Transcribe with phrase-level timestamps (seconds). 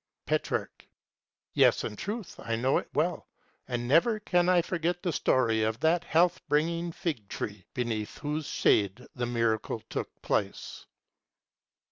[0.25, 0.87] _Petrarch.
[1.53, 3.27] Yes, in truth I know it well,
[3.67, 8.47] and never can I forget the story of that health bringing fig tree, beneath whose
[8.47, 10.87] shade the miracle took place.